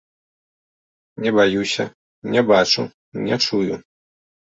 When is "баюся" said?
1.39-1.85